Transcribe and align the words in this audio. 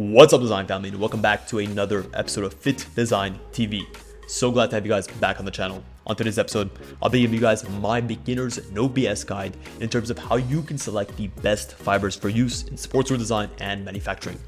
What's 0.00 0.32
up, 0.32 0.40
design 0.40 0.66
family, 0.66 0.88
and 0.88 0.98
welcome 0.98 1.20
back 1.20 1.46
to 1.48 1.58
another 1.58 2.06
episode 2.14 2.44
of 2.44 2.54
Fit 2.54 2.86
Design 2.96 3.38
TV. 3.52 3.84
So 4.26 4.50
glad 4.50 4.70
to 4.70 4.76
have 4.76 4.86
you 4.86 4.88
guys 4.88 5.06
back 5.06 5.38
on 5.38 5.44
the 5.44 5.50
channel. 5.50 5.84
On 6.06 6.16
today's 6.16 6.38
episode, 6.38 6.70
I'll 7.02 7.10
be 7.10 7.20
giving 7.20 7.34
you 7.34 7.40
guys 7.42 7.68
my 7.68 8.00
beginner's 8.00 8.70
no 8.72 8.88
BS 8.88 9.26
guide 9.26 9.58
in 9.78 9.90
terms 9.90 10.08
of 10.08 10.16
how 10.16 10.36
you 10.36 10.62
can 10.62 10.78
select 10.78 11.14
the 11.18 11.26
best 11.42 11.74
fibers 11.74 12.16
for 12.16 12.30
use 12.30 12.62
in 12.62 12.76
sportswear 12.76 13.18
design 13.18 13.50
and 13.58 13.84
manufacturing. 13.84 14.38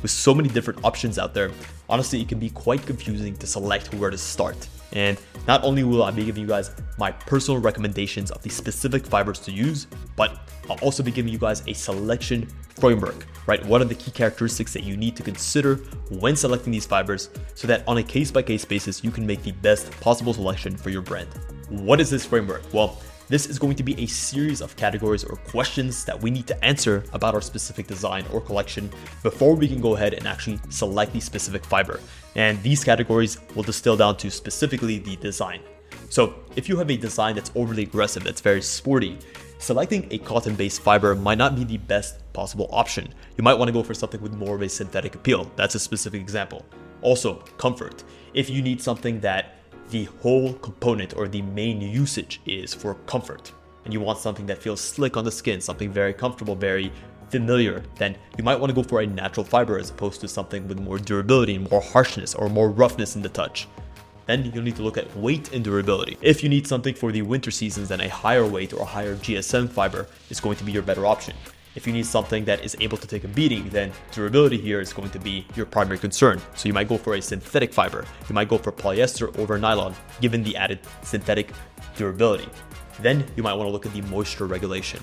With 0.00 0.10
so 0.10 0.34
many 0.34 0.48
different 0.48 0.84
options 0.84 1.18
out 1.18 1.34
there, 1.34 1.50
honestly, 1.88 2.20
it 2.20 2.28
can 2.28 2.38
be 2.38 2.50
quite 2.50 2.84
confusing 2.86 3.36
to 3.36 3.46
select 3.46 3.92
where 3.94 4.10
to 4.10 4.18
start. 4.18 4.68
And 4.92 5.18
not 5.48 5.64
only 5.64 5.84
will 5.84 6.02
I 6.02 6.10
be 6.10 6.24
giving 6.24 6.42
you 6.42 6.48
guys 6.48 6.70
my 6.98 7.10
personal 7.10 7.60
recommendations 7.60 8.30
of 8.30 8.42
the 8.42 8.50
specific 8.50 9.06
fibers 9.06 9.38
to 9.40 9.52
use, 9.52 9.86
but 10.16 10.40
I'll 10.68 10.78
also 10.78 11.02
be 11.02 11.10
giving 11.10 11.32
you 11.32 11.38
guys 11.38 11.62
a 11.66 11.72
selection 11.72 12.46
framework, 12.78 13.26
right? 13.46 13.64
What 13.66 13.80
are 13.80 13.86
the 13.86 13.94
key 13.94 14.10
characteristics 14.10 14.72
that 14.74 14.84
you 14.84 14.96
need 14.96 15.16
to 15.16 15.22
consider 15.22 15.76
when 16.10 16.36
selecting 16.36 16.72
these 16.72 16.86
fibers 16.86 17.30
so 17.54 17.66
that 17.68 17.84
on 17.86 17.98
a 17.98 18.02
case 18.02 18.30
by 18.30 18.42
case 18.42 18.64
basis, 18.64 19.02
you 19.02 19.10
can 19.10 19.26
make 19.26 19.42
the 19.42 19.52
best 19.52 19.90
possible 20.00 20.34
selection 20.34 20.76
for 20.76 20.90
your 20.90 21.02
brand. 21.02 21.28
What 21.68 22.00
is 22.00 22.10
this 22.10 22.26
framework? 22.26 22.62
Well, 22.72 23.00
this 23.32 23.46
is 23.46 23.58
going 23.58 23.74
to 23.74 23.82
be 23.82 23.98
a 23.98 24.06
series 24.06 24.60
of 24.60 24.76
categories 24.76 25.24
or 25.24 25.36
questions 25.36 26.04
that 26.04 26.20
we 26.20 26.30
need 26.30 26.46
to 26.46 26.62
answer 26.62 27.02
about 27.14 27.34
our 27.34 27.40
specific 27.40 27.86
design 27.86 28.26
or 28.30 28.42
collection 28.42 28.90
before 29.22 29.54
we 29.54 29.66
can 29.66 29.80
go 29.80 29.96
ahead 29.96 30.12
and 30.12 30.26
actually 30.26 30.60
select 30.68 31.14
the 31.14 31.20
specific 31.20 31.64
fiber. 31.64 31.98
And 32.36 32.62
these 32.62 32.84
categories 32.84 33.38
will 33.54 33.62
distill 33.62 33.96
down 33.96 34.18
to 34.18 34.30
specifically 34.30 34.98
the 34.98 35.16
design. 35.16 35.62
So, 36.10 36.34
if 36.56 36.68
you 36.68 36.76
have 36.76 36.90
a 36.90 36.96
design 36.98 37.34
that's 37.34 37.50
overly 37.54 37.84
aggressive, 37.84 38.22
that's 38.22 38.42
very 38.42 38.60
sporty, 38.60 39.18
selecting 39.58 40.08
a 40.10 40.18
cotton 40.18 40.54
based 40.54 40.82
fiber 40.82 41.14
might 41.14 41.38
not 41.38 41.56
be 41.56 41.64
the 41.64 41.78
best 41.78 42.30
possible 42.34 42.68
option. 42.70 43.14
You 43.38 43.44
might 43.44 43.54
want 43.54 43.70
to 43.70 43.72
go 43.72 43.82
for 43.82 43.94
something 43.94 44.20
with 44.20 44.34
more 44.34 44.56
of 44.56 44.60
a 44.60 44.68
synthetic 44.68 45.14
appeal. 45.14 45.50
That's 45.56 45.74
a 45.74 45.78
specific 45.78 46.20
example. 46.20 46.66
Also, 47.00 47.36
comfort. 47.56 48.04
If 48.34 48.50
you 48.50 48.60
need 48.60 48.82
something 48.82 49.20
that 49.20 49.61
the 49.92 50.04
whole 50.22 50.54
component 50.54 51.14
or 51.18 51.28
the 51.28 51.42
main 51.42 51.82
usage 51.82 52.40
is 52.46 52.72
for 52.72 52.94
comfort, 53.06 53.52
and 53.84 53.92
you 53.92 54.00
want 54.00 54.18
something 54.18 54.46
that 54.46 54.56
feels 54.56 54.80
slick 54.80 55.18
on 55.18 55.24
the 55.24 55.30
skin, 55.30 55.60
something 55.60 55.92
very 55.92 56.14
comfortable, 56.14 56.54
very 56.56 56.90
familiar, 57.28 57.82
then 57.96 58.16
you 58.38 58.42
might 58.42 58.58
want 58.58 58.70
to 58.70 58.74
go 58.74 58.82
for 58.82 59.02
a 59.02 59.06
natural 59.06 59.44
fiber 59.44 59.78
as 59.78 59.90
opposed 59.90 60.22
to 60.22 60.28
something 60.28 60.66
with 60.66 60.80
more 60.80 60.98
durability 60.98 61.56
and 61.56 61.70
more 61.70 61.82
harshness 61.82 62.34
or 62.34 62.48
more 62.48 62.70
roughness 62.70 63.16
in 63.16 63.22
the 63.22 63.28
touch. 63.28 63.68
Then 64.24 64.50
you'll 64.54 64.64
need 64.64 64.76
to 64.76 64.82
look 64.82 64.96
at 64.96 65.14
weight 65.14 65.52
and 65.52 65.62
durability. 65.62 66.16
If 66.22 66.42
you 66.42 66.48
need 66.48 66.66
something 66.66 66.94
for 66.94 67.12
the 67.12 67.20
winter 67.20 67.50
seasons, 67.50 67.88
then 67.88 68.00
a 68.00 68.08
higher 68.08 68.46
weight 68.46 68.72
or 68.72 68.80
a 68.80 68.86
higher 68.86 69.16
GSM 69.16 69.68
fiber 69.68 70.06
is 70.30 70.40
going 70.40 70.56
to 70.56 70.64
be 70.64 70.72
your 70.72 70.82
better 70.82 71.04
option. 71.04 71.34
If 71.74 71.86
you 71.86 71.92
need 71.94 72.04
something 72.04 72.44
that 72.44 72.62
is 72.62 72.76
able 72.80 72.98
to 72.98 73.06
take 73.06 73.24
a 73.24 73.28
beating, 73.28 73.68
then 73.70 73.92
durability 74.10 74.58
here 74.58 74.80
is 74.80 74.92
going 74.92 75.08
to 75.10 75.18
be 75.18 75.46
your 75.56 75.64
primary 75.64 75.98
concern. 75.98 76.38
So 76.54 76.68
you 76.68 76.74
might 76.74 76.88
go 76.88 76.98
for 76.98 77.14
a 77.14 77.22
synthetic 77.22 77.72
fiber. 77.72 78.04
You 78.28 78.34
might 78.34 78.48
go 78.48 78.58
for 78.58 78.72
polyester 78.72 79.34
over 79.38 79.56
nylon, 79.58 79.94
given 80.20 80.42
the 80.42 80.54
added 80.54 80.80
synthetic 81.02 81.50
durability. 81.96 82.48
Then 83.00 83.24
you 83.36 83.42
might 83.42 83.54
want 83.54 83.68
to 83.68 83.72
look 83.72 83.86
at 83.86 83.94
the 83.94 84.02
moisture 84.02 84.46
regulation. 84.46 85.02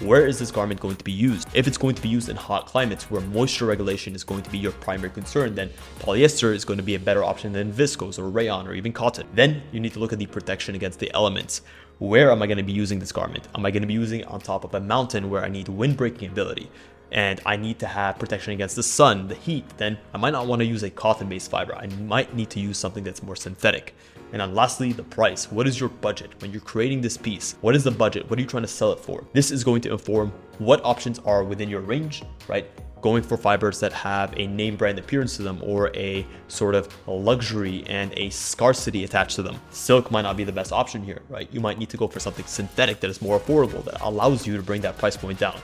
Where 0.00 0.26
is 0.26 0.38
this 0.38 0.50
garment 0.50 0.80
going 0.80 0.96
to 0.96 1.04
be 1.04 1.12
used? 1.12 1.48
If 1.54 1.66
it's 1.66 1.78
going 1.78 1.94
to 1.94 2.02
be 2.02 2.08
used 2.08 2.28
in 2.28 2.36
hot 2.36 2.66
climates 2.66 3.10
where 3.10 3.22
moisture 3.22 3.64
regulation 3.64 4.14
is 4.14 4.24
going 4.24 4.42
to 4.42 4.50
be 4.50 4.58
your 4.58 4.72
primary 4.72 5.10
concern, 5.10 5.54
then 5.54 5.70
polyester 6.00 6.54
is 6.54 6.64
going 6.66 6.76
to 6.76 6.82
be 6.82 6.96
a 6.96 6.98
better 6.98 7.24
option 7.24 7.52
than 7.52 7.72
viscose 7.72 8.18
or 8.18 8.28
rayon 8.28 8.66
or 8.66 8.74
even 8.74 8.92
cotton. 8.92 9.26
Then 9.34 9.62
you 9.72 9.80
need 9.80 9.94
to 9.94 9.98
look 9.98 10.12
at 10.12 10.18
the 10.18 10.26
protection 10.26 10.74
against 10.74 10.98
the 10.98 11.10
elements. 11.14 11.62
Where 11.98 12.30
am 12.30 12.42
I 12.42 12.46
going 12.46 12.58
to 12.58 12.62
be 12.62 12.72
using 12.72 12.98
this 12.98 13.10
garment? 13.10 13.48
Am 13.54 13.64
I 13.64 13.70
going 13.70 13.82
to 13.82 13.86
be 13.86 13.94
using 13.94 14.20
it 14.20 14.26
on 14.28 14.40
top 14.40 14.64
of 14.64 14.74
a 14.74 14.80
mountain 14.80 15.30
where 15.30 15.42
I 15.42 15.48
need 15.48 15.68
wind 15.68 15.96
breaking 15.96 16.28
ability? 16.28 16.70
and 17.12 17.40
I 17.46 17.56
need 17.56 17.78
to 17.78 17.86
have 17.86 18.18
protection 18.18 18.52
against 18.52 18.76
the 18.76 18.82
sun, 18.82 19.28
the 19.28 19.34
heat, 19.34 19.64
then 19.76 19.96
I 20.12 20.18
might 20.18 20.32
not 20.32 20.46
want 20.46 20.60
to 20.60 20.66
use 20.66 20.82
a 20.82 20.90
cotton 20.90 21.28
based 21.28 21.50
fiber. 21.50 21.74
I 21.74 21.86
might 22.02 22.34
need 22.34 22.50
to 22.50 22.60
use 22.60 22.78
something 22.78 23.04
that's 23.04 23.22
more 23.22 23.36
synthetic. 23.36 23.94
And 24.32 24.40
then 24.40 24.54
lastly, 24.54 24.92
the 24.92 25.04
price. 25.04 25.50
What 25.50 25.68
is 25.68 25.78
your 25.78 25.88
budget 25.88 26.32
when 26.42 26.50
you're 26.50 26.60
creating 26.60 27.00
this 27.00 27.16
piece? 27.16 27.54
What 27.60 27.76
is 27.76 27.84
the 27.84 27.92
budget? 27.92 28.28
What 28.28 28.38
are 28.38 28.42
you 28.42 28.48
trying 28.48 28.64
to 28.64 28.68
sell 28.68 28.92
it 28.92 28.98
for? 28.98 29.24
This 29.32 29.52
is 29.52 29.62
going 29.62 29.82
to 29.82 29.92
inform 29.92 30.32
what 30.58 30.84
options 30.84 31.20
are 31.20 31.44
within 31.44 31.68
your 31.68 31.80
range, 31.80 32.24
right? 32.48 32.68
Going 33.06 33.22
for 33.22 33.36
fibers 33.36 33.78
that 33.78 33.92
have 33.92 34.34
a 34.36 34.48
name 34.48 34.74
brand 34.74 34.98
appearance 34.98 35.36
to 35.36 35.44
them 35.44 35.60
or 35.62 35.96
a 35.96 36.26
sort 36.48 36.74
of 36.74 36.88
luxury 37.06 37.84
and 37.86 38.12
a 38.16 38.30
scarcity 38.30 39.04
attached 39.04 39.36
to 39.36 39.44
them. 39.44 39.60
Silk 39.70 40.10
might 40.10 40.22
not 40.22 40.36
be 40.36 40.42
the 40.42 40.50
best 40.50 40.72
option 40.72 41.04
here, 41.04 41.22
right? 41.28 41.48
You 41.52 41.60
might 41.60 41.78
need 41.78 41.88
to 41.90 41.96
go 41.96 42.08
for 42.08 42.18
something 42.18 42.44
synthetic 42.46 42.98
that 42.98 43.08
is 43.08 43.22
more 43.22 43.38
affordable 43.38 43.84
that 43.84 44.00
allows 44.00 44.44
you 44.44 44.56
to 44.56 44.62
bring 44.64 44.80
that 44.80 44.98
price 44.98 45.16
point 45.16 45.38
down. 45.38 45.56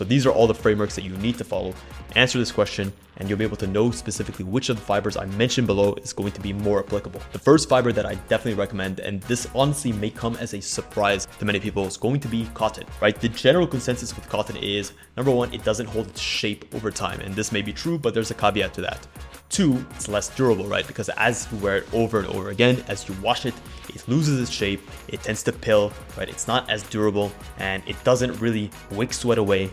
So 0.00 0.04
these 0.04 0.24
are 0.24 0.30
all 0.30 0.46
the 0.46 0.54
frameworks 0.54 0.94
that 0.94 1.04
you 1.04 1.14
need 1.18 1.36
to 1.36 1.44
follow. 1.44 1.74
Answer 2.16 2.38
this 2.38 2.50
question 2.50 2.90
and 3.18 3.28
you'll 3.28 3.36
be 3.36 3.44
able 3.44 3.58
to 3.58 3.66
know 3.66 3.90
specifically 3.90 4.46
which 4.46 4.70
of 4.70 4.76
the 4.76 4.82
fibers 4.82 5.18
I 5.18 5.26
mentioned 5.26 5.66
below 5.66 5.92
is 5.96 6.14
going 6.14 6.32
to 6.32 6.40
be 6.40 6.54
more 6.54 6.82
applicable. 6.82 7.20
The 7.32 7.38
first 7.38 7.68
fiber 7.68 7.92
that 7.92 8.06
I 8.06 8.14
definitely 8.14 8.54
recommend, 8.54 9.00
and 9.00 9.20
this 9.24 9.46
honestly 9.54 9.92
may 9.92 10.08
come 10.08 10.36
as 10.36 10.54
a 10.54 10.60
surprise 10.62 11.28
to 11.38 11.44
many 11.44 11.60
people, 11.60 11.84
is 11.84 11.98
going 11.98 12.18
to 12.20 12.28
be 12.28 12.48
cotton, 12.54 12.86
right? 13.02 13.14
The 13.14 13.28
general 13.28 13.66
consensus 13.66 14.16
with 14.16 14.26
cotton 14.30 14.56
is 14.56 14.92
number 15.18 15.32
one, 15.32 15.52
it 15.52 15.64
doesn't 15.64 15.84
hold 15.84 16.06
its 16.06 16.20
shape 16.20 16.74
over 16.74 16.90
time. 16.90 17.20
And 17.20 17.34
this 17.34 17.52
may 17.52 17.60
be 17.60 17.74
true, 17.74 17.98
but 17.98 18.14
there's 18.14 18.30
a 18.30 18.34
caveat 18.34 18.72
to 18.74 18.80
that. 18.80 19.06
Two, 19.50 19.84
it's 19.96 20.08
less 20.08 20.34
durable, 20.34 20.66
right? 20.66 20.86
Because 20.86 21.10
as 21.16 21.48
you 21.52 21.58
wear 21.58 21.78
it 21.78 21.92
over 21.92 22.20
and 22.20 22.28
over 22.28 22.50
again, 22.50 22.82
as 22.86 23.06
you 23.08 23.14
wash 23.20 23.44
it, 23.44 23.54
it 23.88 24.08
loses 24.08 24.40
its 24.40 24.50
shape, 24.50 24.80
it 25.08 25.22
tends 25.22 25.42
to 25.42 25.52
pill, 25.52 25.92
right? 26.16 26.28
It's 26.28 26.46
not 26.46 26.70
as 26.70 26.84
durable 26.84 27.32
and 27.58 27.82
it 27.86 28.02
doesn't 28.04 28.40
really 28.40 28.70
wick 28.92 29.12
sweat 29.12 29.38
away 29.38 29.70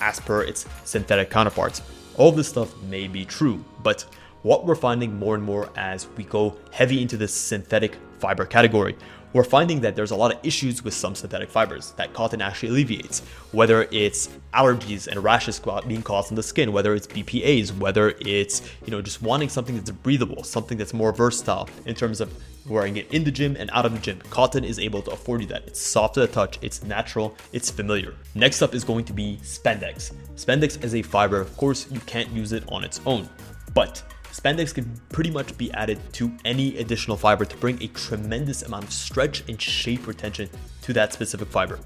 as 0.00 0.20
per 0.20 0.42
its 0.42 0.66
synthetic 0.84 1.30
counterparts. 1.30 1.82
All 2.16 2.32
this 2.32 2.48
stuff 2.48 2.76
may 2.82 3.06
be 3.06 3.24
true, 3.24 3.64
but 3.82 4.04
what 4.42 4.66
we're 4.66 4.74
finding 4.74 5.18
more 5.18 5.34
and 5.34 5.42
more 5.44 5.68
as 5.76 6.06
we 6.16 6.24
go 6.24 6.56
heavy 6.70 7.02
into 7.02 7.16
this 7.16 7.34
synthetic 7.34 7.96
fiber 8.18 8.44
category, 8.44 8.96
we're 9.32 9.44
finding 9.44 9.80
that 9.80 9.96
there's 9.96 10.10
a 10.10 10.16
lot 10.16 10.34
of 10.34 10.44
issues 10.44 10.82
with 10.82 10.94
some 10.94 11.14
synthetic 11.14 11.50
fibers 11.50 11.92
that 11.92 12.12
cotton 12.12 12.40
actually 12.40 12.70
alleviates. 12.70 13.20
Whether 13.52 13.88
it's 13.90 14.28
allergies 14.54 15.06
and 15.06 15.22
rashes 15.22 15.60
being 15.86 16.02
caused 16.02 16.32
on 16.32 16.36
the 16.36 16.42
skin, 16.42 16.72
whether 16.72 16.94
it's 16.94 17.06
BPAs, 17.06 17.76
whether 17.78 18.14
it's 18.20 18.62
you 18.84 18.90
know 18.90 19.02
just 19.02 19.22
wanting 19.22 19.48
something 19.48 19.76
that's 19.76 19.90
breathable, 19.90 20.42
something 20.42 20.78
that's 20.78 20.94
more 20.94 21.12
versatile 21.12 21.68
in 21.86 21.94
terms 21.94 22.20
of 22.20 22.32
wearing 22.68 22.96
it 22.96 23.12
in 23.12 23.24
the 23.24 23.30
gym 23.30 23.56
and 23.58 23.70
out 23.72 23.86
of 23.86 23.92
the 23.92 23.98
gym. 23.98 24.20
Cotton 24.30 24.64
is 24.64 24.78
able 24.78 25.02
to 25.02 25.10
afford 25.10 25.40
you 25.40 25.46
that. 25.48 25.66
It's 25.66 25.80
soft 25.80 26.14
to 26.14 26.20
the 26.20 26.26
touch, 26.26 26.58
it's 26.62 26.82
natural, 26.82 27.36
it's 27.52 27.70
familiar. 27.70 28.14
Next 28.34 28.62
up 28.62 28.74
is 28.74 28.84
going 28.84 29.04
to 29.06 29.12
be 29.12 29.38
spandex. 29.42 30.12
Spandex 30.36 30.82
is 30.84 30.94
a 30.94 31.02
fiber, 31.02 31.40
of 31.40 31.56
course, 31.56 31.90
you 31.90 32.00
can't 32.00 32.30
use 32.30 32.52
it 32.52 32.64
on 32.68 32.84
its 32.84 33.00
own, 33.06 33.28
but 33.74 34.02
Spandex 34.32 34.74
can 34.74 35.00
pretty 35.08 35.30
much 35.30 35.56
be 35.58 35.72
added 35.72 35.98
to 36.12 36.32
any 36.44 36.78
additional 36.78 37.16
fiber 37.16 37.44
to 37.44 37.56
bring 37.56 37.82
a 37.82 37.88
tremendous 37.88 38.62
amount 38.62 38.84
of 38.84 38.92
stretch 38.92 39.42
and 39.48 39.60
shape 39.60 40.06
retention 40.06 40.48
to 40.82 40.92
that 40.92 41.12
specific 41.12 41.48
fiber. 41.48 41.78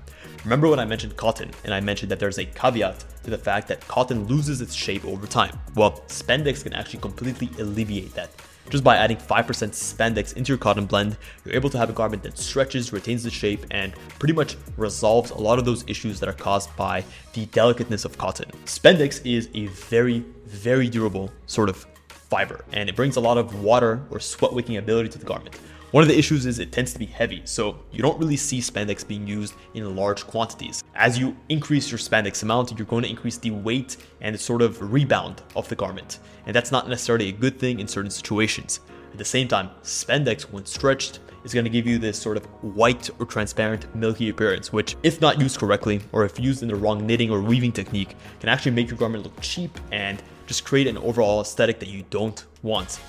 Remember 0.44 0.69
when 0.69 0.80
I 0.80 0.84
mentioned 0.84 1.16
cotton 1.16 1.50
and 1.64 1.72
I 1.72 1.80
mentioned 1.80 2.10
that 2.10 2.19
there's 2.19 2.38
a 2.38 2.44
caveat 2.44 3.04
to 3.25 3.30
the 3.30 3.38
fact 3.38 3.69
that 3.69 3.86
cotton 3.86 4.26
loses 4.26 4.60
its 4.60 4.75
shape 4.75 5.04
over 5.04 5.26
time? 5.26 5.58
Well, 5.76 6.03
spandex 6.08 6.64
can 6.64 6.72
actually 6.72 7.00
completely 7.00 7.48
alleviate 7.58 8.14
that. 8.14 8.30
Just 8.70 8.84
by 8.84 8.97
adding 8.97 9.16
5% 9.16 9.44
spandex 9.47 10.36
into 10.36 10.50
your 10.50 10.59
cotton 10.59 10.86
blend, 10.86 11.16
you're 11.44 11.54
able 11.54 11.70
to 11.70 11.78
have 11.78 11.91
a 11.91 11.92
garment 11.92 12.22
that 12.22 12.38
stretches, 12.38 12.92
retains 12.92 13.22
the 13.22 13.30
shape, 13.30 13.66
and 13.70 13.92
pretty 14.19 14.34
much 14.34 14.56
resolves 14.76 15.30
a 15.30 15.38
lot 15.38 15.59
of 15.59 15.64
those 15.64 15.84
issues 15.88 16.20
that 16.20 16.28
are 16.28 16.34
caused 16.34 16.74
by 16.76 17.04
the 17.34 17.47
delicateness 17.47 18.04
of 18.04 18.16
cotton. 18.19 18.50
Spandex 18.64 19.20
is 19.24 19.48
a 19.54 19.66
very, 19.66 20.24
very 20.47 20.88
durable 20.88 21.30
sort 21.47 21.69
of 21.69 21.86
fiber 22.32 22.65
and 22.72 22.88
it 22.88 22.97
brings 22.97 23.16
a 23.16 23.20
lot 23.20 23.37
of 23.37 23.62
water 23.62 24.00
or 24.10 24.19
sweat 24.19 24.54
wicking 24.54 24.78
ability 24.78 25.10
to 25.10 25.19
the 25.19 25.26
garment. 25.26 25.54
One 25.91 26.00
of 26.03 26.09
the 26.09 26.19
issues 26.19 26.47
is 26.47 26.59
it 26.59 26.72
tends 26.72 26.94
to 26.94 26.98
be 26.98 27.04
heavy, 27.04 27.43
so 27.44 27.78
you 27.93 28.00
don't 28.00 28.19
really 28.19 28.38
see 28.38 28.60
spandex 28.60 29.06
being 29.06 29.26
used 29.26 29.53
in 29.75 29.94
large 29.94 30.26
quantities. 30.26 30.82
As 30.94 31.19
you 31.19 31.37
increase 31.50 31.91
your 31.91 31.98
spandex 31.98 32.42
amount, 32.42 32.72
you're 32.78 32.87
going 32.87 33.03
to 33.03 33.10
increase 33.10 33.37
the 33.37 33.50
weight 33.50 33.98
and 34.22 34.34
the 34.34 34.38
sort 34.38 34.62
of 34.62 34.81
rebound 34.81 35.42
of 35.54 35.69
the 35.69 35.76
garment, 35.76 36.21
and 36.47 36.56
that's 36.56 36.72
not 36.72 36.88
necessarily 36.88 37.28
a 37.28 37.33
good 37.33 37.59
thing 37.59 37.80
in 37.80 37.86
certain 37.86 38.10
situations. 38.10 38.80
At 39.12 39.18
the 39.18 39.27
same 39.27 39.47
time, 39.47 39.68
spandex, 39.83 40.45
when 40.45 40.65
stretched, 40.65 41.18
is 41.45 41.53
going 41.53 41.65
to 41.65 41.71
give 41.71 41.86
you 41.86 41.98
this 41.98 42.18
sort 42.18 42.39
of 42.39 42.47
white 42.80 43.10
or 43.18 43.27
transparent 43.27 43.95
milky 43.95 44.30
appearance, 44.30 44.72
which, 44.72 44.97
if 45.03 45.21
not 45.21 45.39
used 45.39 45.59
correctly 45.59 46.01
or 46.12 46.24
if 46.24 46.41
used 46.41 46.62
in 46.62 46.68
the 46.68 46.77
wrong 46.77 47.07
knitting 47.07 47.30
or 47.30 47.42
weaving 47.42 47.72
technique, 47.72 48.16
can 48.41 48.48
actually 48.48 48.72
make 48.72 48.89
your 48.89 48.97
garment 48.97 49.24
look 49.24 49.39
cheap 49.42 49.78
and 49.91 50.22
just 50.47 50.65
create 50.65 50.86
an 50.86 50.98
overall 50.98 51.41
aesthetic 51.41 51.78
that 51.80 51.89
you 51.89 52.04
don't 52.10 52.44
want. 52.62 53.00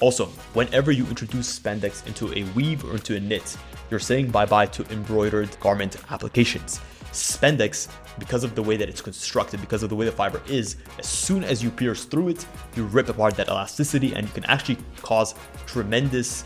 Also, 0.00 0.26
whenever 0.54 0.90
you 0.90 1.06
introduce 1.06 1.58
spandex 1.58 2.06
into 2.06 2.32
a 2.32 2.44
weave 2.54 2.84
or 2.84 2.92
into 2.92 3.16
a 3.16 3.20
knit, 3.20 3.56
you're 3.90 4.00
saying 4.00 4.30
bye 4.30 4.46
bye 4.46 4.66
to 4.66 4.84
embroidered 4.90 5.54
garment 5.60 5.96
applications. 6.10 6.80
Spandex, 7.12 7.88
because 8.18 8.44
of 8.44 8.54
the 8.54 8.62
way 8.62 8.76
that 8.76 8.88
it's 8.88 9.02
constructed, 9.02 9.60
because 9.60 9.82
of 9.82 9.88
the 9.88 9.96
way 9.96 10.06
the 10.06 10.12
fiber 10.12 10.40
is, 10.46 10.76
as 10.98 11.06
soon 11.06 11.42
as 11.44 11.62
you 11.62 11.70
pierce 11.70 12.04
through 12.04 12.28
it, 12.28 12.46
you 12.76 12.84
rip 12.86 13.08
apart 13.08 13.34
that 13.34 13.48
elasticity 13.48 14.14
and 14.14 14.26
you 14.26 14.32
can 14.32 14.44
actually 14.44 14.78
cause 15.02 15.34
tremendous 15.66 16.44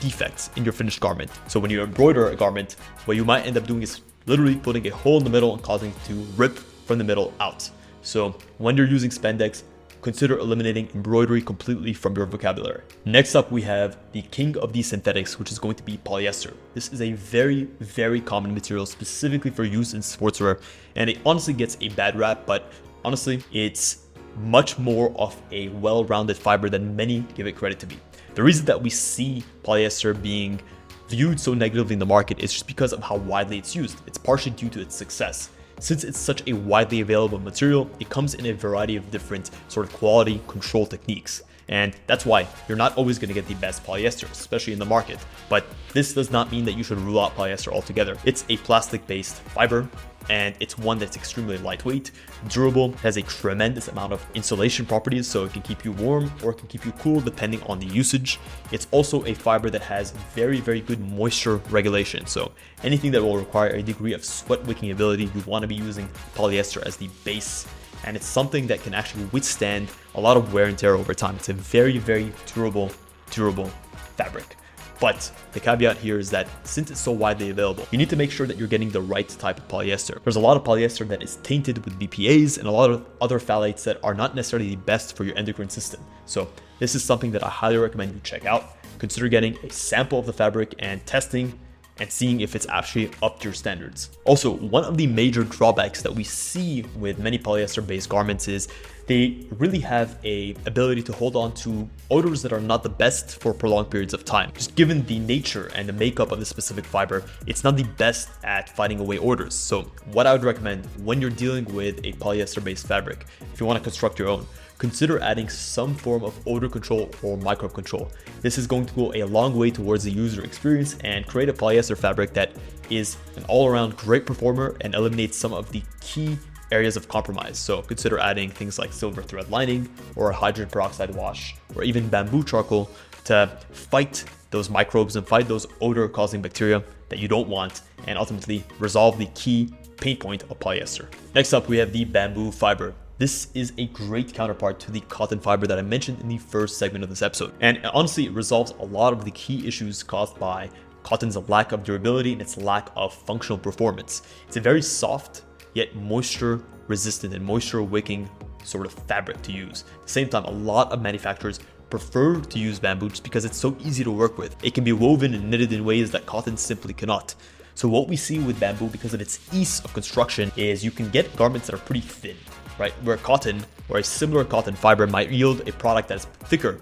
defects 0.00 0.50
in 0.56 0.64
your 0.64 0.72
finished 0.72 1.00
garment. 1.00 1.30
So 1.46 1.60
when 1.60 1.70
you 1.70 1.82
embroider 1.82 2.28
a 2.30 2.36
garment, 2.36 2.76
what 3.04 3.16
you 3.16 3.24
might 3.24 3.46
end 3.46 3.56
up 3.56 3.66
doing 3.66 3.82
is 3.82 4.00
literally 4.26 4.56
putting 4.56 4.86
a 4.86 4.90
hole 4.90 5.18
in 5.18 5.24
the 5.24 5.30
middle 5.30 5.54
and 5.54 5.62
causing 5.62 5.90
it 5.90 6.04
to 6.06 6.14
rip 6.36 6.58
from 6.58 6.98
the 6.98 7.04
middle 7.04 7.32
out. 7.40 7.70
So 8.02 8.36
when 8.58 8.76
you're 8.76 8.88
using 8.88 9.10
spandex, 9.10 9.62
consider 10.02 10.36
eliminating 10.36 10.88
embroidery 10.94 11.40
completely 11.40 11.92
from 11.92 12.16
your 12.16 12.26
vocabulary. 12.26 12.82
Next 13.04 13.36
up, 13.36 13.52
we 13.52 13.62
have 13.62 13.96
the 14.10 14.22
king 14.22 14.58
of 14.58 14.72
these 14.72 14.88
synthetics, 14.88 15.38
which 15.38 15.52
is 15.52 15.60
going 15.60 15.76
to 15.76 15.82
be 15.82 15.96
polyester. 15.98 16.54
This 16.74 16.92
is 16.92 17.00
a 17.00 17.12
very, 17.12 17.64
very 17.80 18.20
common 18.20 18.52
material 18.52 18.84
specifically 18.84 19.52
for 19.52 19.62
use 19.62 19.94
in 19.94 20.00
sportswear, 20.00 20.60
and 20.96 21.08
it 21.08 21.18
honestly 21.24 21.54
gets 21.54 21.76
a 21.80 21.88
bad 21.90 22.18
rap, 22.18 22.42
but 22.46 22.72
honestly, 23.04 23.42
it's 23.52 24.06
much 24.40 24.76
more 24.78 25.14
of 25.16 25.40
a 25.52 25.68
well-rounded 25.68 26.36
fiber 26.36 26.68
than 26.68 26.96
many 26.96 27.20
give 27.34 27.46
it 27.46 27.52
credit 27.52 27.78
to 27.78 27.86
be. 27.86 27.96
The 28.34 28.42
reason 28.42 28.66
that 28.66 28.82
we 28.82 28.90
see 28.90 29.44
polyester 29.62 30.20
being 30.20 30.60
viewed 31.08 31.38
so 31.38 31.54
negatively 31.54 31.92
in 31.92 31.98
the 31.98 32.06
market 32.06 32.40
is 32.40 32.52
just 32.52 32.66
because 32.66 32.92
of 32.92 33.02
how 33.02 33.16
widely 33.16 33.58
it's 33.58 33.76
used. 33.76 34.00
It's 34.06 34.18
partially 34.18 34.52
due 34.52 34.70
to 34.70 34.80
its 34.80 34.96
success. 34.96 35.50
Since 35.82 36.04
it's 36.04 36.16
such 36.16 36.44
a 36.46 36.52
widely 36.52 37.00
available 37.00 37.40
material, 37.40 37.90
it 37.98 38.08
comes 38.08 38.34
in 38.34 38.46
a 38.46 38.52
variety 38.52 38.94
of 38.94 39.10
different 39.10 39.50
sort 39.66 39.84
of 39.84 39.92
quality 39.92 40.40
control 40.46 40.86
techniques. 40.86 41.42
And 41.68 41.94
that's 42.06 42.26
why 42.26 42.46
you're 42.68 42.78
not 42.78 42.96
always 42.96 43.18
going 43.18 43.28
to 43.28 43.34
get 43.34 43.46
the 43.46 43.54
best 43.54 43.84
polyester, 43.84 44.30
especially 44.30 44.72
in 44.72 44.78
the 44.78 44.84
market. 44.84 45.18
But 45.48 45.66
this 45.92 46.12
does 46.14 46.30
not 46.30 46.50
mean 46.50 46.64
that 46.64 46.72
you 46.72 46.84
should 46.84 46.98
rule 46.98 47.20
out 47.20 47.36
polyester 47.36 47.72
altogether. 47.72 48.16
It's 48.24 48.44
a 48.48 48.56
plastic 48.58 49.06
based 49.06 49.36
fiber 49.36 49.88
and 50.30 50.54
it's 50.60 50.78
one 50.78 50.98
that's 50.98 51.16
extremely 51.16 51.58
lightweight, 51.58 52.10
durable, 52.48 52.92
has 53.02 53.16
a 53.16 53.22
tremendous 53.22 53.88
amount 53.88 54.12
of 54.12 54.24
insulation 54.34 54.86
properties 54.86 55.26
so 55.26 55.44
it 55.44 55.52
can 55.52 55.62
keep 55.62 55.84
you 55.84 55.92
warm 55.92 56.32
or 56.42 56.50
it 56.52 56.58
can 56.58 56.68
keep 56.68 56.84
you 56.84 56.92
cool 56.92 57.20
depending 57.20 57.62
on 57.64 57.78
the 57.78 57.86
usage. 57.86 58.38
It's 58.70 58.86
also 58.90 59.24
a 59.24 59.34
fiber 59.34 59.70
that 59.70 59.82
has 59.82 60.12
very, 60.34 60.60
very 60.60 60.80
good 60.80 61.00
moisture 61.00 61.56
regulation. 61.70 62.26
So 62.26 62.52
anything 62.84 63.10
that 63.12 63.22
will 63.22 63.36
require 63.36 63.70
a 63.70 63.82
degree 63.82 64.12
of 64.12 64.24
sweat 64.24 64.64
wicking 64.64 64.90
ability, 64.90 65.30
you 65.34 65.42
want 65.46 65.62
to 65.62 65.68
be 65.68 65.74
using 65.74 66.08
polyester 66.34 66.82
as 66.86 66.96
the 66.96 67.08
base. 67.24 67.66
And 68.04 68.16
it's 68.16 68.26
something 68.26 68.66
that 68.66 68.82
can 68.82 68.94
actually 68.94 69.24
withstand 69.26 69.88
a 70.14 70.20
lot 70.20 70.36
of 70.36 70.52
wear 70.52 70.66
and 70.66 70.78
tear 70.78 70.94
over 70.94 71.14
time. 71.14 71.36
It's 71.36 71.48
a 71.48 71.52
very, 71.52 71.98
very 71.98 72.32
durable, 72.46 72.90
durable 73.30 73.70
fabric. 74.16 74.56
But 75.02 75.32
the 75.50 75.58
caveat 75.58 75.96
here 75.96 76.18
is 76.20 76.30
that 76.30 76.46
since 76.64 76.90
it's 76.92 77.00
so 77.00 77.10
widely 77.10 77.50
available, 77.50 77.84
you 77.90 77.98
need 77.98 78.08
to 78.10 78.16
make 78.16 78.30
sure 78.30 78.46
that 78.46 78.56
you're 78.56 78.68
getting 78.68 78.88
the 78.88 79.00
right 79.00 79.28
type 79.28 79.58
of 79.58 79.66
polyester. 79.66 80.22
There's 80.22 80.36
a 80.36 80.40
lot 80.40 80.56
of 80.56 80.62
polyester 80.62 81.08
that 81.08 81.24
is 81.24 81.36
tainted 81.42 81.84
with 81.84 81.98
BPAs 81.98 82.58
and 82.58 82.68
a 82.68 82.70
lot 82.70 82.88
of 82.90 83.04
other 83.20 83.40
phthalates 83.40 83.82
that 83.82 83.98
are 84.04 84.14
not 84.14 84.36
necessarily 84.36 84.70
the 84.70 84.76
best 84.76 85.16
for 85.16 85.24
your 85.24 85.36
endocrine 85.36 85.70
system. 85.70 86.00
So 86.26 86.48
this 86.78 86.94
is 86.94 87.02
something 87.02 87.32
that 87.32 87.42
I 87.42 87.48
highly 87.48 87.78
recommend 87.78 88.14
you 88.14 88.20
check 88.22 88.46
out. 88.46 88.76
Consider 88.98 89.26
getting 89.26 89.58
a 89.64 89.70
sample 89.70 90.20
of 90.20 90.26
the 90.26 90.32
fabric 90.32 90.72
and 90.78 91.04
testing 91.04 91.58
and 91.98 92.10
seeing 92.10 92.40
if 92.40 92.56
it's 92.56 92.66
actually 92.68 93.10
up 93.22 93.38
to 93.40 93.44
your 93.44 93.52
standards. 93.52 94.10
Also, 94.24 94.50
one 94.50 94.84
of 94.84 94.96
the 94.96 95.06
major 95.06 95.44
drawbacks 95.44 96.02
that 96.02 96.14
we 96.14 96.24
see 96.24 96.84
with 96.96 97.18
many 97.18 97.38
polyester 97.38 97.86
based 97.86 98.08
garments 98.08 98.48
is 98.48 98.68
they 99.06 99.46
really 99.58 99.80
have 99.80 100.18
a 100.24 100.54
ability 100.66 101.02
to 101.02 101.12
hold 101.12 101.36
on 101.36 101.52
to 101.52 101.88
odors 102.10 102.40
that 102.42 102.52
are 102.52 102.60
not 102.60 102.82
the 102.82 102.88
best 102.88 103.40
for 103.40 103.52
prolonged 103.52 103.90
periods 103.90 104.14
of 104.14 104.24
time. 104.24 104.50
Just 104.54 104.74
given 104.74 105.04
the 105.06 105.18
nature 105.18 105.70
and 105.74 105.88
the 105.88 105.92
makeup 105.92 106.32
of 106.32 106.38
the 106.38 106.46
specific 106.46 106.84
fiber, 106.84 107.24
it's 107.46 107.64
not 107.64 107.76
the 107.76 107.84
best 107.84 108.28
at 108.44 108.68
fighting 108.68 109.00
away 109.00 109.18
odors. 109.18 109.54
So 109.54 109.82
what 110.06 110.26
I 110.26 110.32
would 110.32 110.44
recommend 110.44 110.86
when 111.04 111.20
you're 111.20 111.30
dealing 111.30 111.64
with 111.74 111.98
a 112.04 112.12
polyester 112.14 112.62
based 112.62 112.86
fabric, 112.86 113.26
if 113.52 113.60
you 113.60 113.66
want 113.66 113.78
to 113.78 113.82
construct 113.82 114.18
your 114.18 114.28
own, 114.28 114.46
consider 114.82 115.20
adding 115.20 115.48
some 115.48 115.94
form 115.94 116.24
of 116.24 116.34
odor 116.44 116.68
control 116.68 117.08
or 117.22 117.36
microbe 117.36 117.72
control. 117.72 118.10
This 118.40 118.58
is 118.58 118.66
going 118.66 118.84
to 118.86 118.94
go 118.94 119.12
a 119.14 119.22
long 119.22 119.56
way 119.56 119.70
towards 119.70 120.02
the 120.02 120.10
user 120.10 120.42
experience 120.42 120.96
and 121.04 121.24
create 121.24 121.48
a 121.48 121.52
polyester 121.52 121.96
fabric 121.96 122.32
that 122.32 122.50
is 122.90 123.16
an 123.36 123.44
all 123.46 123.68
around 123.68 123.96
great 123.96 124.26
performer 124.26 124.76
and 124.80 124.96
eliminates 124.96 125.36
some 125.36 125.52
of 125.52 125.70
the 125.70 125.84
key 126.00 126.36
areas 126.72 126.96
of 126.96 127.06
compromise. 127.06 127.60
So 127.60 127.80
consider 127.82 128.18
adding 128.18 128.50
things 128.50 128.76
like 128.76 128.92
silver 128.92 129.22
thread 129.22 129.48
lining 129.52 129.88
or 130.16 130.30
a 130.30 130.34
hydrogen 130.34 130.68
peroxide 130.68 131.14
wash 131.14 131.54
or 131.76 131.84
even 131.84 132.08
bamboo 132.08 132.42
charcoal 132.42 132.90
to 133.26 133.56
fight 133.70 134.24
those 134.50 134.68
microbes 134.68 135.14
and 135.14 135.24
fight 135.24 135.46
those 135.46 135.64
odor 135.80 136.08
causing 136.08 136.42
bacteria 136.42 136.82
that 137.08 137.20
you 137.20 137.28
don't 137.28 137.46
want 137.46 137.82
and 138.08 138.18
ultimately 138.18 138.64
resolve 138.80 139.16
the 139.16 139.26
key 139.26 139.72
pain 139.98 140.16
point 140.16 140.42
of 140.50 140.58
polyester. 140.58 141.06
Next 141.36 141.52
up, 141.52 141.68
we 141.68 141.76
have 141.76 141.92
the 141.92 142.04
bamboo 142.04 142.50
fiber. 142.50 142.94
This 143.18 143.48
is 143.52 143.74
a 143.76 143.86
great 143.88 144.32
counterpart 144.32 144.80
to 144.80 144.90
the 144.90 145.00
cotton 145.00 145.38
fiber 145.38 145.66
that 145.66 145.78
I 145.78 145.82
mentioned 145.82 146.20
in 146.20 146.28
the 146.28 146.38
first 146.38 146.78
segment 146.78 147.04
of 147.04 147.10
this 147.10 147.20
episode. 147.20 147.52
And 147.60 147.84
honestly, 147.92 148.24
it 148.24 148.32
resolves 148.32 148.72
a 148.80 148.84
lot 148.84 149.12
of 149.12 149.26
the 149.26 149.30
key 149.32 149.66
issues 149.68 150.02
caused 150.02 150.38
by 150.38 150.70
cotton's 151.02 151.36
lack 151.48 151.72
of 151.72 151.84
durability 151.84 152.32
and 152.32 152.40
its 152.40 152.56
lack 152.56 152.88
of 152.96 153.12
functional 153.12 153.58
performance. 153.58 154.22
It's 154.48 154.56
a 154.56 154.60
very 154.60 154.80
soft, 154.80 155.42
yet 155.74 155.94
moisture 155.94 156.64
resistant 156.88 157.34
and 157.34 157.44
moisture 157.44 157.82
wicking 157.82 158.30
sort 158.64 158.86
of 158.86 158.94
fabric 158.94 159.42
to 159.42 159.52
use. 159.52 159.84
At 160.00 160.06
the 160.06 160.12
same 160.12 160.28
time, 160.30 160.44
a 160.44 160.50
lot 160.50 160.90
of 160.90 161.02
manufacturers 161.02 161.60
prefer 161.90 162.40
to 162.40 162.58
use 162.58 162.78
bamboo 162.78 163.10
just 163.10 163.24
because 163.24 163.44
it's 163.44 163.58
so 163.58 163.76
easy 163.80 164.02
to 164.04 164.10
work 164.10 164.38
with. 164.38 164.56
It 164.64 164.72
can 164.72 164.84
be 164.84 164.92
woven 164.92 165.34
and 165.34 165.50
knitted 165.50 165.72
in 165.74 165.84
ways 165.84 166.10
that 166.12 166.24
cotton 166.24 166.56
simply 166.56 166.94
cannot. 166.94 167.34
So 167.74 167.88
what 167.88 168.08
we 168.08 168.16
see 168.16 168.38
with 168.38 168.58
bamboo 168.58 168.88
because 168.88 169.12
of 169.12 169.20
its 169.20 169.38
ease 169.52 169.80
of 169.84 169.92
construction 169.92 170.50
is 170.56 170.82
you 170.82 170.90
can 170.90 171.10
get 171.10 171.36
garments 171.36 171.66
that 171.66 171.74
are 171.74 171.84
pretty 171.84 172.00
thin 172.00 172.36
right? 172.78 172.92
Where 173.02 173.16
cotton 173.16 173.64
or 173.88 173.98
a 173.98 174.04
similar 174.04 174.44
cotton 174.44 174.74
fiber 174.74 175.06
might 175.06 175.30
yield 175.30 175.68
a 175.68 175.72
product 175.72 176.08
that's 176.08 176.24
thicker. 176.24 176.80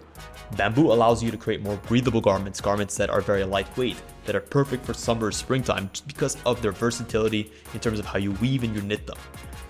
Bamboo 0.56 0.92
allows 0.92 1.22
you 1.22 1.30
to 1.30 1.36
create 1.36 1.62
more 1.62 1.76
breathable 1.76 2.20
garments, 2.20 2.60
garments 2.60 2.96
that 2.96 3.10
are 3.10 3.20
very 3.20 3.44
lightweight, 3.44 3.96
that 4.24 4.34
are 4.34 4.40
perfect 4.40 4.84
for 4.84 4.92
summer 4.92 5.26
or 5.26 5.32
springtime 5.32 5.88
just 5.92 6.08
because 6.08 6.36
of 6.44 6.60
their 6.60 6.72
versatility 6.72 7.52
in 7.72 7.80
terms 7.80 7.98
of 7.98 8.04
how 8.04 8.18
you 8.18 8.32
weave 8.32 8.64
and 8.64 8.74
you 8.74 8.82
knit 8.82 9.06
them. 9.06 9.18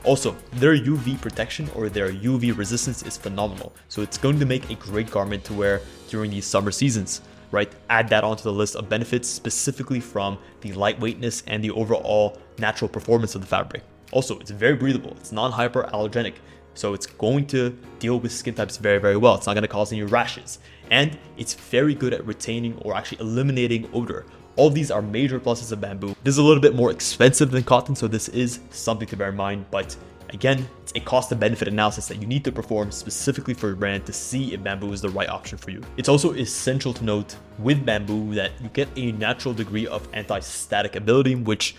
Also, 0.05 0.35
their 0.53 0.77
UV 0.77 1.21
protection 1.21 1.69
or 1.75 1.91
their 1.91 2.11
UV 2.11 2.57
resistance 2.57 3.03
is 3.03 3.19
phenomenal, 3.19 3.75
so 3.89 4.01
it's 4.01 4.17
going 4.17 4.39
to 4.41 4.47
make 4.47 4.71
a 4.71 4.75
great 4.77 5.11
garment 5.11 5.45
to 5.45 5.53
wear 5.53 5.83
during 6.09 6.31
these 6.31 6.47
summer 6.47 6.71
seasons 6.71 7.21
right? 7.51 7.73
Add 7.89 8.09
that 8.09 8.25
onto 8.25 8.43
the 8.43 8.53
list 8.53 8.77
of 8.77 8.89
benefits 8.89 9.29
specifically 9.29 10.01
from 10.01 10.39
the 10.61 10.73
lightweightness 10.73 11.43
and 11.47 11.63
the 11.63 11.71
overall 11.71 12.39
natural 12.59 12.89
performance 12.89 13.35
of 13.35 13.41
the 13.41 13.47
fabric. 13.47 13.83
Also, 14.12 14.39
it's 14.39 14.51
very 14.51 14.77
breathable. 14.77 15.12
It's 15.19 15.33
non-hyperallergenic. 15.33 16.35
So 16.75 16.95
it's 16.95 17.07
going 17.07 17.47
to 17.49 17.77
deal 17.99 18.21
with 18.21 18.33
skin 18.33 18.55
types 18.55 18.77
very, 18.77 18.99
very 18.99 19.17
well. 19.17 19.35
It's 19.35 19.47
not 19.47 19.55
going 19.55 19.62
to 19.62 19.69
cause 19.69 19.93
any 19.93 20.03
rashes. 20.03 20.59
And 20.91 21.19
it's 21.37 21.55
very 21.55 21.95
good 21.95 22.15
at 22.15 22.27
retaining 22.27 22.77
or 22.79 22.97
actually 22.97 23.21
eliminating 23.21 23.89
odor. 23.93 24.25
All 24.57 24.71
these 24.71 24.91
are 24.91 25.03
major 25.03 25.39
pluses 25.41 25.73
of 25.73 25.81
bamboo. 25.81 26.15
This 26.23 26.35
is 26.35 26.39
a 26.39 26.43
little 26.43 26.61
bit 26.61 26.75
more 26.75 26.91
expensive 26.91 27.51
than 27.51 27.62
cotton, 27.62 27.95
so 27.95 28.09
this 28.09 28.29
is 28.29 28.61
something 28.71 29.09
to 29.09 29.17
bear 29.17 29.31
in 29.31 29.37
mind. 29.37 29.65
But 29.71 29.97
again, 30.31 30.69
it's 30.83 30.93
a 30.95 31.01
cost 31.01 31.31
and 31.33 31.41
benefit 31.41 31.69
analysis 31.69 32.09
that 32.09 32.21
you 32.21 32.27
need 32.27 32.45
to 32.45 32.53
perform 32.53 32.91
specifically 32.91 33.55
for 33.55 33.69
your 33.69 33.77
brand 33.77 34.07
to 34.07 34.12
see 34.12 34.53
if 34.55 34.62
bamboo 34.62 34.93
is 34.93 35.01
the 35.01 35.09
right 35.09 35.29
option 35.29 35.57
for 35.57 35.71
you. 35.71 35.83
It's 35.97 36.09
also 36.09 36.33
essential 36.33 36.93
to 36.95 37.05
note 37.05 37.37
with 37.59 37.85
bamboo 37.85 38.35
that 38.35 38.52
you 38.61 38.69
get 38.71 38.88
a 38.97 39.12
natural 39.12 39.55
degree 39.55 39.87
of 39.87 40.07
anti-static 40.12 40.97
ability, 40.97 41.37
which 41.37 41.76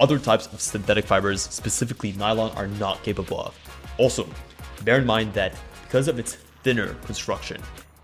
other 0.00 0.18
types 0.18 0.46
of 0.52 0.60
synthetic 0.60 1.04
fibers, 1.04 1.42
specifically 1.42 2.12
nylon, 2.12 2.50
are 2.56 2.66
not 2.66 3.02
capable 3.02 3.40
of. 3.40 3.58
Also, 3.98 4.26
bear 4.82 4.98
in 4.98 5.06
mind 5.06 5.32
that 5.34 5.54
because 5.84 6.08
of 6.08 6.18
its 6.18 6.36
thinner 6.62 6.94
construction, 7.04 7.60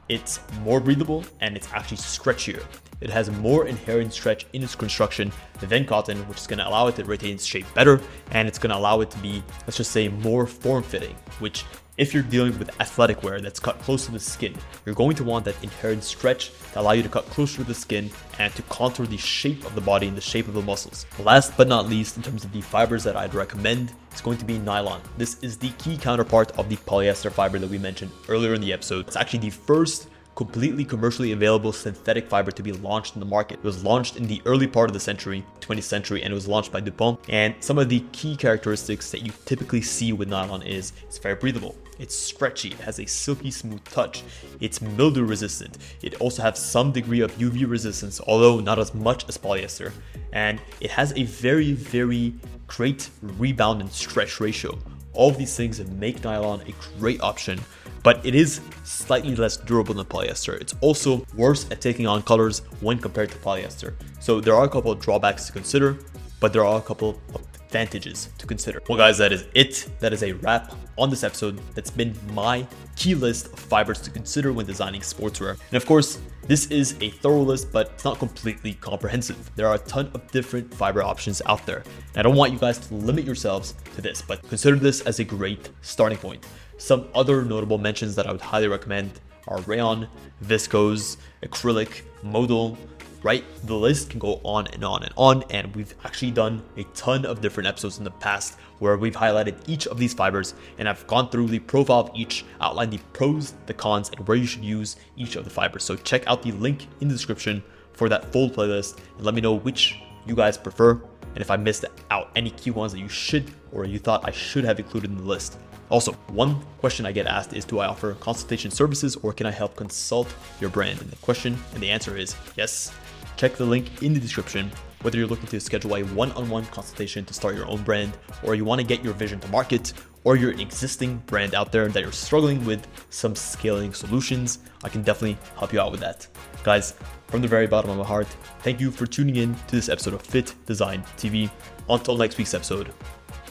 it's 0.09 0.41
more 0.63 0.79
breathable 0.79 1.25
and 1.41 1.57
it's 1.57 1.73
actually 1.73 1.97
stretchier. 1.97 2.63
It 3.01 3.11
has 3.11 3.31
more 3.31 3.67
inherent 3.67 4.13
stretch 4.13 4.47
in 4.53 4.63
its 4.63 4.75
construction 4.75 5.33
than 5.61 5.85
cotton, 5.85 6.19
which 6.29 6.39
is 6.39 6.47
going 6.47 6.59
to 6.59 6.69
allow 6.69 6.87
it 6.87 6.97
to 6.97 7.05
retain 7.05 7.35
its 7.35 7.45
shape 7.45 7.67
better, 7.75 8.01
and 8.31 8.49
it's 8.49 8.59
going 8.59 8.71
to 8.71 8.77
allow 8.77 9.01
it 9.01 9.11
to 9.11 9.19
be, 9.19 9.43
let's 9.67 9.77
just 9.77 9.91
say, 9.91 10.09
more 10.09 10.47
form-fitting, 10.47 11.15
which 11.39 11.65
if 11.99 12.13
you're 12.13 12.23
dealing 12.23 12.59
with 12.59 12.79
athletic 12.81 13.23
wear 13.23 13.41
that's 13.41 13.59
cut 13.59 13.79
close 13.81 14.05
to 14.05 14.13
the 14.13 14.21
skin, 14.21 14.55
you're 14.85 14.95
going 14.95 15.17
to 15.17 15.25
want 15.25 15.47
that 15.47 15.63
inherent 15.63 16.05
stretch 16.05 16.53
to 16.73 16.81
allow 16.81 16.93
you 16.93 17.03
to 17.03 17.09
cut 17.09 17.25
closer 17.27 17.59
to 17.59 17.65
the 17.65 17.75
skin 17.75 18.11
and 18.39 18.55
to 18.55 18.63
contour 18.63 19.07
the 19.07 19.17
shape 19.17 19.65
of 19.65 19.75
the 19.75 19.81
body 19.81 20.07
and 20.07 20.17
the 20.17 20.21
shape 20.21 20.47
of 20.47 20.55
the 20.55 20.61
muscles. 20.61 21.07
Last 21.19 21.57
but 21.57 21.69
not 21.69 21.89
least, 21.89 22.19
in 22.19 22.23
terms 22.23 22.45
of 22.45 22.53
the 22.53 22.61
fibers 22.61 23.03
that 23.05 23.17
I'd 23.17 23.35
recommend, 23.35 23.95
it's 24.11 24.21
going 24.21 24.37
to 24.39 24.45
be 24.45 24.59
nylon. 24.59 25.01
This 25.17 25.43
is 25.43 25.57
the 25.57 25.71
key 25.79 25.97
counterpart 25.97 26.53
of 26.59 26.69
the 26.69 26.77
polyester 26.77 27.33
fiber 27.33 27.59
that 27.59 27.71
we 27.71 27.79
mentioned 27.79 28.11
earlier 28.29 28.53
in 28.53 28.61
the 28.61 28.73
episode. 28.75 29.07
It's 29.07 29.17
actually 29.17 29.41
the 29.41 29.51
first 29.51 30.09
completely 30.37 30.85
commercially 30.85 31.33
available 31.33 31.73
synthetic 31.73 32.29
fiber 32.29 32.51
to 32.53 32.63
be 32.63 32.71
launched 32.71 33.15
in 33.15 33.21
the 33.21 33.27
market. 33.27 33.55
It 33.55 33.65
was 33.65 33.83
launched 33.83 34.17
in 34.17 34.27
the 34.27 34.43
early 34.45 34.67
part 34.67 34.91
of 34.91 34.95
the 34.95 35.01
century, 35.01 35.45
20th 35.61 35.83
century, 35.83 36.23
and 36.23 36.31
it 36.31 36.35
was 36.35 36.47
launched 36.47 36.71
by 36.71 36.81
DuPont. 36.81 37.19
And 37.31 37.55
some 37.61 37.79
of 37.79 37.89
the 37.89 38.01
key 38.13 38.37
characteristics 38.37 39.11
that 39.11 39.23
you 39.23 39.33
typically 39.47 39.81
see 39.81 40.13
with 40.13 40.29
nylon 40.29 40.63
is 40.63 40.93
it's 41.05 41.17
very 41.17 41.35
breathable. 41.35 41.75
It's 41.99 42.15
stretchy, 42.15 42.69
it 42.69 42.81
has 42.81 43.01
a 43.01 43.07
silky 43.07 43.51
smooth 43.51 43.83
touch, 43.85 44.23
it's 44.61 44.83
mildew 44.83 45.25
resistant, 45.25 45.79
it 46.03 46.21
also 46.21 46.43
has 46.43 46.59
some 46.59 46.93
degree 46.93 47.21
of 47.21 47.33
UV 47.39 47.67
resistance, 47.67 48.21
although 48.27 48.61
not 48.61 48.79
as 48.79 48.95
much 48.95 49.27
as 49.31 49.39
polyester, 49.39 49.93
and 50.35 50.61
it 50.83 50.91
has 50.91 51.15
a 51.17 51.23
very, 51.23 51.73
very 51.73 52.35
great 52.67 53.09
rebound 53.23 53.81
and 53.81 53.91
stretch 53.91 54.41
ratio. 54.41 54.79
All 55.15 55.31
of 55.31 55.39
these 55.39 55.57
things 55.57 55.83
make 55.93 56.23
nylon 56.23 56.61
a 56.61 56.99
great 56.99 57.23
option 57.23 57.59
but 58.07 58.25
it 58.25 58.37
is 58.37 58.61
slightly 58.85 59.35
less 59.35 59.57
durable 59.57 59.93
than 59.93 60.07
polyester. 60.07 60.55
It's 60.61 60.77
also 60.81 61.27
worse 61.35 61.69
at 61.73 61.81
taking 61.81 62.07
on 62.07 62.23
colors 62.23 62.61
when 62.81 63.01
compared 63.01 63.33
to 63.33 63.39
polyester. 63.39 63.95
So 64.21 64.41
there 64.41 64.55
are 64.55 64.63
a 64.63 64.69
couple 64.69 64.93
of 64.93 65.01
drawbacks 65.01 65.47
to 65.47 65.53
consider, 65.53 65.99
but 66.39 66.53
there 66.53 66.65
are 66.65 66.79
a 66.79 66.83
couple 66.83 67.21
of 67.35 67.43
advantages 67.65 68.29
to 68.39 68.47
consider. 68.47 68.81
Well, 68.89 68.97
guys, 68.97 69.19
that 69.19 69.33
is 69.33 69.47
it. 69.55 69.91
That 69.99 70.13
is 70.13 70.23
a 70.23 70.35
wrap 70.35 70.73
on 70.97 71.11
this 71.11 71.25
episode. 71.25 71.61
That's 71.75 71.91
been 71.91 72.15
my 72.33 72.65
key 72.95 73.17
list 73.17 73.53
of 73.53 73.59
fibers 73.59 74.01
to 74.03 74.11
consider 74.13 74.53
when 74.53 74.67
designing 74.67 75.01
sportswear. 75.01 75.59
And 75.71 75.77
of 75.77 75.85
course, 75.85 76.21
this 76.47 76.67
is 76.69 76.97
a 77.01 77.11
thorough 77.11 77.43
list, 77.43 77.73
but 77.73 77.91
it's 77.95 78.05
not 78.05 78.21
completely 78.21 78.75
comprehensive. 78.75 79.51
There 79.57 79.67
are 79.67 79.75
a 79.75 79.79
ton 79.79 80.13
of 80.15 80.31
different 80.31 80.73
fiber 80.73 81.03
options 81.03 81.43
out 81.47 81.67
there. 81.67 81.83
And 82.15 82.19
I 82.19 82.23
don't 82.23 82.37
want 82.37 82.53
you 82.53 82.59
guys 82.61 82.79
to 82.79 82.95
limit 82.95 83.25
yourselves 83.25 83.75
to 83.97 84.01
this, 84.01 84.23
but 84.23 84.49
consider 84.49 84.77
this 84.77 85.01
as 85.01 85.19
a 85.19 85.25
great 85.25 85.71
starting 85.83 86.19
point. 86.19 86.47
Some 86.79 87.09
other 87.15 87.43
notable 87.43 87.79
mentions 87.79 88.15
that 88.17 88.27
I 88.27 88.33
would 88.33 88.41
highly 88.41 88.69
recommend 88.69 89.21
are 89.49 89.61
rayon, 89.63 90.09
viscose, 90.45 91.17
acrylic, 91.43 92.03
modal, 92.23 92.77
right? 93.23 93.45
The 93.65 93.75
list 93.75 94.11
can 94.11 94.19
go 94.19 94.41
on 94.45 94.67
and 94.69 94.85
on 94.85 95.03
and 95.03 95.13
on. 95.17 95.43
And 95.51 95.75
we've 95.75 95.95
actually 96.05 96.33
done 96.33 96.63
a 96.77 96.85
ton 96.95 97.25
of 97.25 97.41
different 97.41 97.67
episodes 97.67 97.99
in 97.99 98.05
the 98.05 98.11
past 98.11 98.59
where 98.79 98.97
we've 98.99 99.17
highlighted 99.17 99.57
each 99.67 99.87
of 99.87 99.99
these 99.99 100.13
fibers 100.13 100.55
and 100.79 100.87
I've 100.87 101.07
gone 101.07 101.31
through 101.31 101.49
the 101.49 101.61
profile 101.61 102.01
of 102.01 102.11
each, 102.15 102.45
outlined 102.61 102.93
the 102.93 102.99
pros, 103.15 103.55
the 103.65 103.75
cons, 103.75 104.11
and 104.11 104.27
where 104.29 104.37
you 104.37 104.47
should 104.47 104.65
use 104.65 104.97
each 105.17 105.37
of 105.37 105.45
the 105.45 105.51
fibers. 105.51 105.83
So 105.83 105.97
check 105.97 106.27
out 106.27 106.43
the 106.43 106.53
link 106.53 106.87
in 107.01 107.09
the 107.09 107.15
description 107.15 107.63
for 107.95 108.11
that 108.11 108.31
full 108.33 108.51
playlist 108.51 108.99
and 109.17 109.25
let 109.25 109.35
me 109.35 109.41
know 109.41 109.55
which 109.55 109.99
you 110.27 110.35
guys 110.35 110.59
prefer 110.59 110.93
and 110.93 111.39
if 111.39 111.51
I 111.51 111.57
missed 111.57 111.85
out 112.11 112.31
any 112.37 112.51
key 112.51 112.71
ones 112.71 112.93
that 112.93 112.99
you 112.99 113.09
should 113.09 113.51
or 113.73 113.87
you 113.87 113.99
thought 113.99 114.27
I 114.29 114.31
should 114.31 114.65
have 114.65 114.79
included 114.79 115.11
in 115.11 115.17
the 115.17 115.25
list. 115.25 115.59
Also, 115.89 116.13
one 116.29 116.61
question 116.79 117.07
I 117.07 117.13
get 117.13 117.27
asked 117.27 117.53
is 117.53 117.65
Do 117.65 117.79
I 117.79 117.87
offer 117.87 118.15
consultation 118.15 118.71
services 118.71 119.17
or 119.17 119.33
can 119.33 119.47
I 119.47 119.51
help 119.51 119.77
consult 119.77 120.35
your 120.61 120.71
brand? 120.71 121.01
And 121.01 121.11
the 121.11 121.17
question 121.17 121.57
and 121.75 121.83
the 121.83 121.91
answer 121.91 122.17
is 122.17 122.35
yes. 122.57 122.93
Check 123.37 123.57
the 123.57 123.67
link 123.67 124.03
in 124.03 124.15
the 124.15 124.21
description 124.21 124.71
whether 125.07 125.19
you're 125.19 125.29
looking 125.29 125.47
to 125.47 125.61
schedule 125.61 125.95
a 125.95 126.03
one 126.03 126.33
on 126.33 126.49
one 126.49 126.67
consultation 126.67 127.25
to 127.25 127.33
start 127.33 127.55
your 127.55 127.69
own 127.69 127.81
brand, 127.83 128.17
or 128.43 128.57
you 128.57 128.65
want 128.65 128.81
to 128.81 128.87
get 128.87 129.05
your 129.05 129.15
vision 129.15 129.39
to 129.39 129.49
market, 129.49 129.93
or 130.25 130.35
you're 130.35 130.59
existing 130.61 131.19
brand 131.27 131.55
out 131.55 131.71
there 131.71 131.87
that 131.87 132.03
you're 132.03 132.11
struggling 132.11 132.65
with 132.65 132.85
some 133.11 133.37
scaling 133.37 133.95
solutions, 133.95 134.59
I 134.83 134.89
can 134.89 135.03
definitely 135.03 135.39
help 135.57 135.73
you 135.73 135.81
out 135.81 135.93
with 135.93 136.01
that. 136.01 136.27
Guys, 136.65 136.95
from 137.29 137.41
the 137.41 137.47
very 137.47 137.69
bottom 137.69 137.91
of 137.91 137.99
my 137.99 138.05
heart, 138.05 138.27
thank 138.63 138.81
you 138.81 138.91
for 138.91 139.07
tuning 139.07 139.37
in 139.37 139.55
to 139.55 139.77
this 139.77 139.89
episode 139.89 140.15
of 140.15 140.23
Fit 140.23 140.55
Design 140.67 141.05
TV. 141.17 141.49
Until 141.89 142.17
next 142.17 142.37
week's 142.37 142.55
episode, 142.55 142.93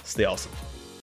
stay 0.03 0.25
awesome. 0.25 0.51